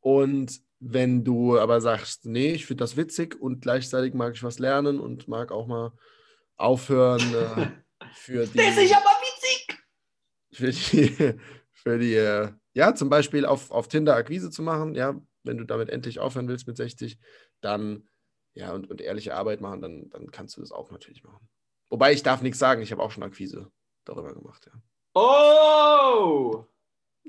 [0.00, 4.58] Und wenn du aber sagst, nee, ich finde das witzig und gleichzeitig mag ich was
[4.58, 5.92] lernen und mag auch mal
[6.56, 7.66] aufhören äh,
[8.14, 8.58] für die
[8.96, 9.78] aber witzig!
[10.52, 11.34] für die,
[11.70, 15.14] für die äh, ja, zum Beispiel auf, auf Tinder Akquise zu machen, ja,
[15.44, 17.18] wenn du damit endlich aufhören willst mit 60,
[17.60, 18.08] dann,
[18.54, 21.48] ja, und, und ehrliche Arbeit machen, dann, dann kannst du das auch natürlich machen.
[21.90, 23.70] Wobei ich darf nichts sagen, ich habe auch schon Akquise
[24.04, 24.72] darüber gemacht, ja.
[25.14, 26.64] Oh!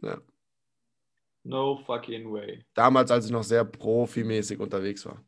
[0.02, 0.22] Ja.
[1.44, 2.66] No fucking way.
[2.74, 5.24] Damals, als ich noch sehr profimäßig unterwegs war.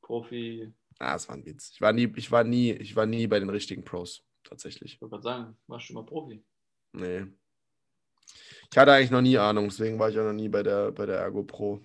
[0.00, 1.70] Profi, Ah, das war ein Witz.
[1.72, 4.94] Ich war nie, ich war nie, ich war nie bei den richtigen Pros, tatsächlich.
[4.94, 6.44] ich wollte gerade sagen, warst du mal Profi.
[6.92, 7.26] Nee.
[8.70, 11.06] Ich hatte eigentlich noch nie Ahnung, deswegen war ich auch noch nie bei der, bei
[11.06, 11.80] der Ergo Pro.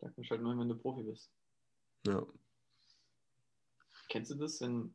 [0.00, 1.32] Da kannst du halt nur, wenn du Profi bist.
[2.06, 2.26] Ja.
[4.10, 4.94] Kennst du das, wenn,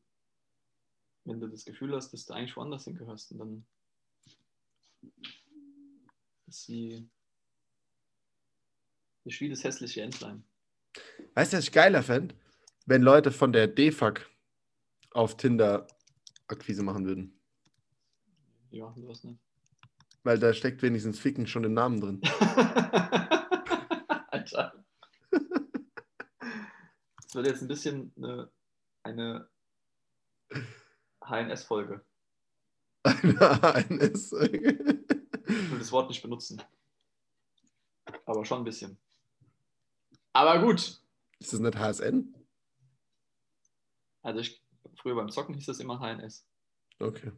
[1.26, 3.66] wenn du das Gefühl hast, dass du eigentlich woanders hingehörst und dann
[6.50, 7.10] ist sie
[9.26, 10.44] ist wie das hässliche Entlein.
[11.36, 12.36] Weißt du, was ich geiler fände?
[12.86, 14.28] Wenn Leute von der DFAG
[15.12, 15.88] auf Tinder
[16.48, 17.40] Akquise machen würden.
[18.72, 19.40] Ja, sowas nicht.
[20.24, 22.22] Weil da steckt wenigstens Ficken schon im Namen drin.
[24.32, 24.84] Alter.
[27.22, 28.52] Das wird jetzt ein bisschen eine,
[29.04, 29.48] eine
[31.22, 32.04] HNS-Folge.
[33.04, 34.34] Eine ANS.
[35.80, 36.62] Will das Wort nicht benutzen.
[38.26, 38.98] Aber schon ein bisschen.
[40.34, 41.00] Aber gut.
[41.40, 42.36] Ist das nicht HSN?
[44.22, 44.62] Also ich,
[44.98, 46.46] früher beim Zocken hieß das immer HNS.
[47.00, 47.32] Okay.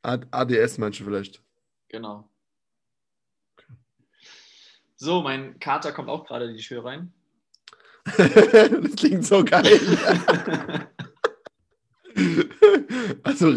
[0.00, 1.42] ADS meinst du vielleicht?
[1.88, 2.30] Genau.
[4.96, 7.12] So, mein Kater kommt auch gerade die Tür rein.
[8.16, 9.78] das klingt so geil.
[13.24, 13.54] also,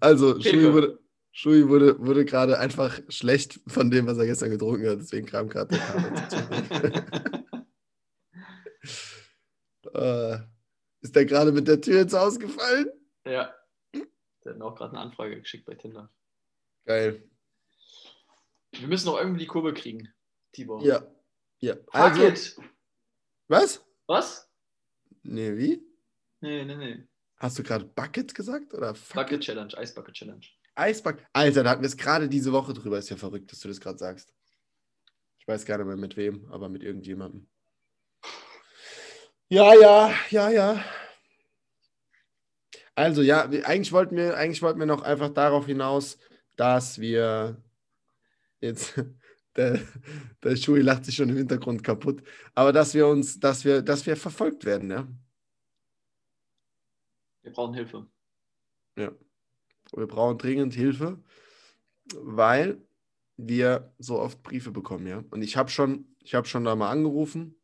[0.00, 0.98] also Shui, wurde,
[1.32, 4.98] Shui wurde, wurde gerade einfach schlecht von dem, was er gestern getrunken hat.
[4.98, 7.38] Deswegen kam gerade der Kater.
[10.38, 10.38] äh,
[11.00, 12.90] ist der gerade mit der Tür ins Haus gefallen?
[13.24, 13.54] ja.
[14.44, 16.10] Der hat mir auch gerade eine Anfrage geschickt bei Tinder.
[16.86, 17.22] Geil.
[18.72, 20.08] Wir müssen noch irgendwie die Kurve kriegen,
[20.52, 20.82] Tibor.
[20.82, 21.06] Ja.
[21.58, 21.76] Ja.
[21.88, 22.56] Also, it.
[23.48, 23.84] was?
[24.06, 24.50] Was?
[25.22, 25.82] Nee, wie?
[26.40, 27.04] Nee, nee, nee.
[27.36, 28.72] Hast du gerade Bucket gesagt?
[28.74, 30.46] Oder fuck Bucket Challenge, Eisbucket Challenge.
[30.78, 31.26] Eisbucket?
[31.32, 32.98] Alter, da hatten wir es gerade diese Woche drüber.
[32.98, 34.32] Ist ja verrückt, dass du das gerade sagst.
[35.38, 37.48] Ich weiß gar nicht mehr mit wem, aber mit irgendjemandem.
[39.48, 40.84] Ja, ja, ja, ja.
[42.94, 46.18] Also ja, eigentlich wollten wir, eigentlich wollten wir noch einfach darauf hinaus,
[46.56, 47.56] dass wir
[48.60, 49.00] jetzt,
[49.56, 49.80] der,
[50.42, 52.22] der Schui lacht sich schon im Hintergrund kaputt,
[52.54, 55.08] aber dass wir uns, dass wir, dass wir verfolgt werden, ja.
[57.42, 58.06] Wir brauchen Hilfe.
[58.96, 59.12] Ja.
[59.94, 61.18] Wir brauchen dringend Hilfe,
[62.14, 62.80] weil
[63.36, 65.24] wir so oft Briefe bekommen, ja.
[65.30, 67.54] Und ich habe schon, ich habe schon da mal angerufen,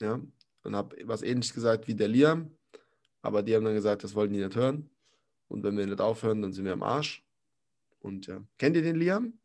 [0.00, 0.20] ja,
[0.62, 2.50] und habe was ähnliches gesagt wie der Liam,
[3.22, 4.90] aber die haben dann gesagt, das wollten die nicht hören.
[5.48, 7.24] Und wenn wir nicht aufhören, dann sind wir am Arsch.
[8.00, 8.42] Und ja.
[8.56, 9.38] Kennt ihr den Liam?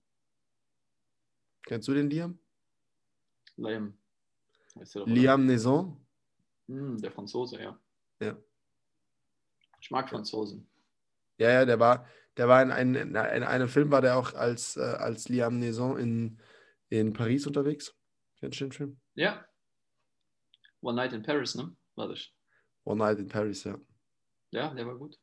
[1.64, 2.38] Kennst du den Liam?
[3.58, 3.98] Liam.
[4.94, 5.08] Doch?
[5.08, 5.98] Liam Naison?
[6.68, 7.80] Hm, der Franzose, ja.
[8.20, 8.38] Ja.
[9.82, 10.68] Ich mag Franzosen.
[11.38, 14.34] Ja, ja, der war, der war in, ein, in, in einem Film, war der auch
[14.34, 16.40] als, äh, als Liam Neeson in,
[16.90, 17.96] in Paris unterwegs.
[18.40, 19.00] Kennst du den Film?
[19.16, 19.46] Ja.
[20.82, 21.76] One Night in Paris, ne?
[21.96, 22.30] War das.
[22.84, 23.78] One Night in Paris, ja.
[24.52, 25.20] Ja, der war gut.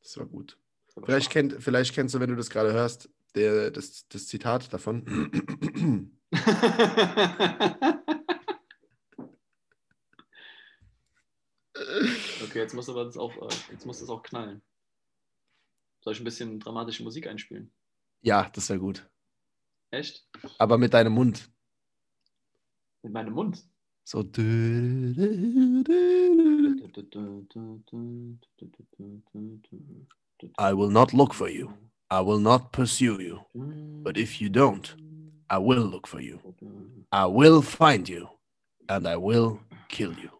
[0.00, 0.58] Das war gut.
[0.94, 4.72] War Vielleicht, kennt, vielleicht kennst du, wenn du das gerade hörst, der, das, das Zitat
[4.72, 5.04] davon.
[12.42, 14.62] okay, jetzt muss aber das auch, äh, jetzt muss das auch knallen.
[16.00, 17.70] Soll ich ein bisschen dramatische Musik einspielen?
[18.22, 19.08] ja, das wäre gut.
[19.90, 20.26] Echt?
[20.58, 21.50] Aber mit deinem Mund.
[23.02, 23.64] Mit meinem Mund.
[24.04, 24.20] So.
[30.58, 31.72] I will not look for you.
[32.10, 33.40] I will not pursue you.
[34.02, 34.96] But if you don't,
[35.50, 36.38] I will look for you.
[37.12, 38.28] I will find you.
[38.88, 40.37] And I will kill you.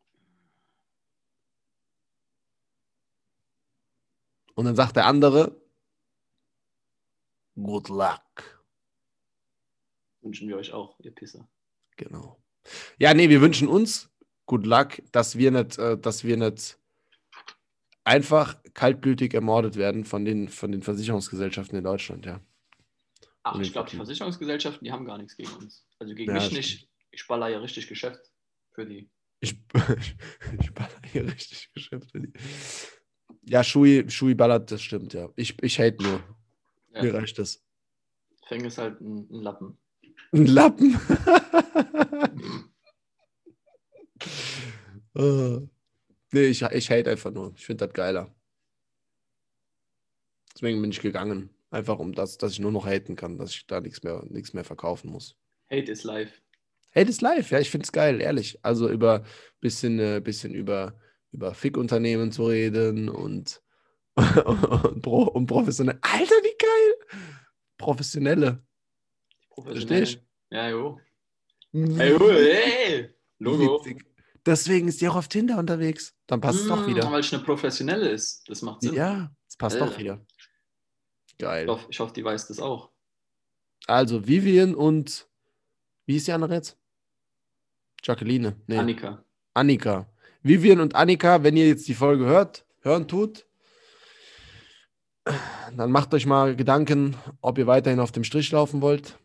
[4.58, 5.56] Und dann sagt der andere,
[7.54, 8.60] good luck.
[10.20, 11.48] Wünschen wir euch auch, ihr Pisser.
[11.96, 12.42] Genau.
[12.98, 14.10] Ja, nee, wir wünschen uns
[14.46, 16.76] good luck, dass wir nicht, äh, dass wir nicht
[18.02, 22.40] einfach kaltblütig ermordet werden von den, von den Versicherungsgesellschaften in Deutschland, ja.
[23.44, 23.96] Ach, Und ich glaube, die.
[23.96, 25.86] Versicherungsgesellschaften, die haben gar nichts gegen uns.
[26.00, 26.88] Also gegen Ja, mich nicht.
[27.12, 28.32] Ich baller ja richtig Geschäft
[28.72, 29.08] für die.
[29.38, 29.54] Ich,
[30.60, 32.32] ich baller hier richtig Geschäft für die.
[33.48, 35.28] Ja, Schui, Schui ballert, das stimmt, ja.
[35.36, 36.22] Ich, ich hate nur.
[36.94, 37.62] Ja, Mir reicht das.
[38.46, 39.78] Feng ist halt ein, ein Lappen.
[40.32, 41.00] Ein Lappen.
[45.14, 45.60] oh.
[46.30, 47.54] Nee, ich, ich hate einfach nur.
[47.56, 48.30] Ich finde das geiler.
[50.54, 51.48] Deswegen bin ich gegangen.
[51.70, 54.52] Einfach um das, dass ich nur noch haten kann, dass ich da nichts mehr, nichts
[54.52, 55.36] mehr verkaufen muss.
[55.70, 56.34] Hate is life.
[56.94, 58.58] Hate is live, ja, ich finde es geil, ehrlich.
[58.62, 59.24] Also über
[59.60, 60.98] bisschen, äh, bisschen über,
[61.32, 63.62] über Fick-Unternehmen zu reden und,
[64.16, 65.98] und, pro, und professionell.
[66.00, 67.20] Alter, wie geil!
[67.76, 68.62] Professionelle.
[69.50, 69.98] Professionell.
[70.06, 71.00] Verstehst Ja, jo.
[71.72, 73.14] Ey, jo, ey.
[73.38, 73.84] Logo.
[73.84, 74.04] Witzig.
[74.46, 76.14] Deswegen ist die auch auf Tinder unterwegs.
[76.26, 77.10] Dann passt es doch Mm, wieder.
[77.12, 78.48] Weil es eine professionelle ist.
[78.48, 78.94] Das macht Sinn.
[78.94, 79.84] Ja, es passt Ja.
[79.86, 80.24] doch wieder.
[81.26, 81.68] Ich, Geil.
[81.68, 82.90] hoffe, ich hoffe, die weiß das auch.
[83.86, 85.28] Also Vivian und
[86.06, 86.78] wie ist die andere jetzt?
[88.02, 88.56] Jacqueline.
[88.66, 89.24] Nee, Annika.
[89.54, 90.10] Annika.
[90.42, 93.46] Vivian und Annika, wenn ihr jetzt die Folge hört, hören tut,
[95.76, 99.18] dann macht euch mal Gedanken, ob ihr weiterhin auf dem Strich laufen wollt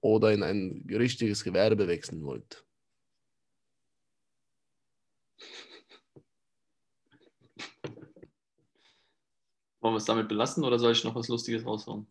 [0.00, 2.64] oder in ein richtiges Gewerbe wechseln wollt.
[9.80, 12.06] Wollen wir es damit belassen oder soll ich noch was Lustiges raushauen?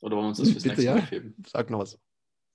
[0.00, 0.94] Oder wollen wir uns das fürs Bitte, nächste ja.
[0.94, 1.34] Mal aufheben?
[1.46, 1.98] Sag noch was.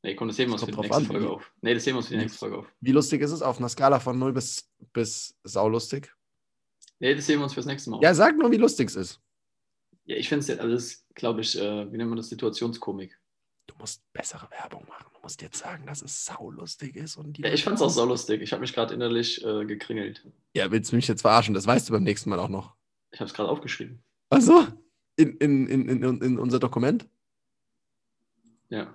[0.05, 1.51] Nee, komm, das heben wir uns für die nächste an, Folge wie- auf.
[1.61, 2.67] Nee, das heben wir uns für die nächste Folge auf.
[2.79, 6.13] Wie lustig ist es auf einer Skala von 0 bis, bis saulustig?
[6.99, 7.99] Nee, das sehen wir uns fürs nächste Mal.
[8.03, 9.19] Ja, sag nur, wie lustig es ist.
[10.05, 13.17] Ja, ich finde es, also das glaube ich, äh, wie nennt man das, Situationskomik.
[13.65, 15.07] Du musst bessere Werbung machen.
[15.11, 17.17] Du musst jetzt sagen, dass es saulustig ist.
[17.17, 18.43] Und die Ja, ich fand es auch so lustig.
[18.43, 20.23] Ich habe mich gerade innerlich äh, gekringelt.
[20.55, 21.55] Ja, willst du mich jetzt verarschen?
[21.55, 22.75] Das weißt du beim nächsten Mal auch noch.
[23.09, 24.03] Ich habe es gerade aufgeschrieben.
[24.29, 24.67] Achso,
[25.15, 27.07] in, in, in, in, in unser Dokument?
[28.69, 28.93] Ja.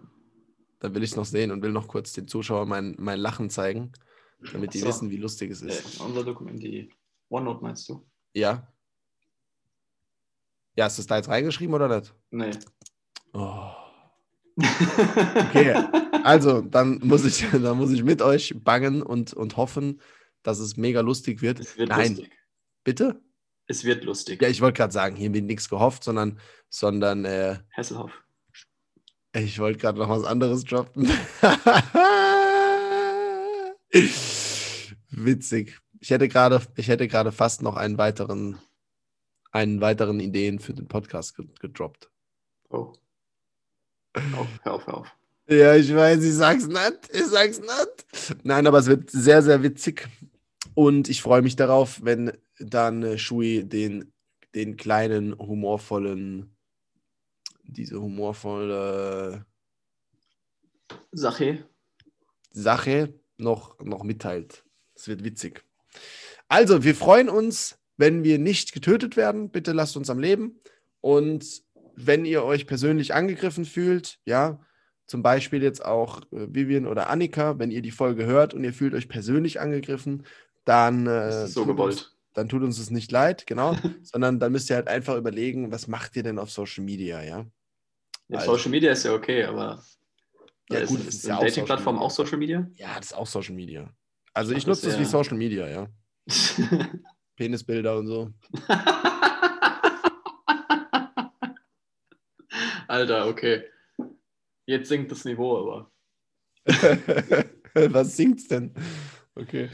[0.80, 3.48] Dann will ich es noch sehen und will noch kurz den Zuschauern mein, mein Lachen
[3.50, 3.92] zeigen,
[4.52, 4.88] damit die so.
[4.88, 6.00] wissen, wie lustig es Äh, ist.
[6.00, 6.90] unser Dokument, die
[7.28, 8.04] OneNote meinst du?
[8.34, 8.66] Ja.
[10.76, 12.14] Ja, hast du es da jetzt reingeschrieben oder nicht?
[12.30, 12.50] Nee.
[13.32, 13.70] Oh.
[15.48, 15.74] Okay,
[16.24, 20.00] also dann muss ich, dann muss ich mit euch bangen und, und hoffen,
[20.42, 21.60] dass es mega lustig wird.
[21.60, 22.30] Es wird Nein, lustig.
[22.84, 23.22] bitte?
[23.66, 24.42] Es wird lustig.
[24.42, 26.38] Ja, ich wollte gerade sagen, hier wird nichts gehofft, sondern,
[26.68, 28.12] sondern äh, Hasselhoff.
[29.32, 31.08] Ich wollte gerade noch was anderes droppen.
[35.10, 35.78] Witzig.
[36.00, 38.58] Ich hätte gerade, ich hätte gerade fast noch einen weiteren,
[39.52, 42.10] einen weiteren Ideen für den Podcast ge- gedroppt.
[42.70, 42.92] Oh.
[44.16, 44.46] oh.
[44.62, 45.16] Hör auf, hör auf.
[45.48, 47.10] Ja, ich weiß, ich sag's nicht.
[47.12, 48.40] Ich sag's nicht.
[48.44, 50.08] Nein, aber es wird sehr, sehr witzig.
[50.74, 54.12] Und ich freue mich darauf, wenn dann äh, Shui den,
[54.54, 56.54] den kleinen, humorvollen,
[57.72, 59.44] diese humorvolle
[61.12, 61.64] Sache.
[62.50, 64.64] Sache noch, noch mitteilt.
[64.94, 65.64] Es wird witzig.
[66.48, 69.50] Also, wir freuen uns, wenn wir nicht getötet werden.
[69.50, 70.60] Bitte lasst uns am Leben.
[71.00, 71.62] Und
[71.94, 74.60] wenn ihr euch persönlich angegriffen fühlt, ja,
[75.06, 78.72] zum Beispiel jetzt auch äh, Vivian oder Annika, wenn ihr die Folge hört und ihr
[78.72, 80.24] fühlt euch persönlich angegriffen,
[80.64, 81.78] dann, äh, so tut.
[81.78, 85.72] Uns, dann tut uns es nicht leid, genau, sondern dann müsst ihr halt einfach überlegen,
[85.72, 87.46] was macht ihr denn auf Social Media, ja?
[88.30, 89.82] Ja, Also- Social Media ist ja okay, aber
[90.70, 92.66] Ja, ist, gut, ist, ist ja Dating-Plattform Social auch Social Media?
[92.76, 93.90] Ja, das ist auch Social Media.
[94.32, 95.88] Also ich Ach, nutze das das wie ja- Social Media, ja.
[97.36, 98.30] Penisbilder und so.
[102.88, 103.64] Alter, okay.
[104.66, 105.90] Jetzt sinkt das Niveau, aber
[107.74, 108.72] Was singt's denn?
[109.34, 109.70] Okay.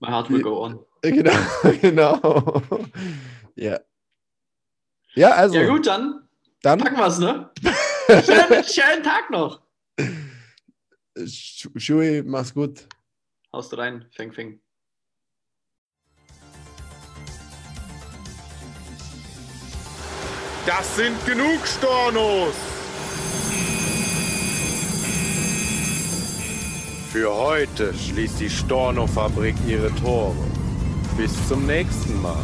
[0.00, 0.80] my heart will go on.
[1.02, 1.32] Genau,
[1.80, 2.60] genau.
[3.54, 3.78] Ja.
[5.14, 6.28] Ja, also, Ja gut, dann
[6.62, 7.50] dann packen wir es, ne?
[8.06, 9.62] Schönen, schönen Tag noch.
[11.16, 12.86] Sch- Shui, mach's gut.
[13.52, 14.60] Haust rein, Feng Feng.
[20.66, 22.54] Das sind genug Stornos!
[27.12, 30.34] Für heute schließt die Storno-Fabrik ihre Tore.
[31.16, 32.42] Bis zum nächsten Mal.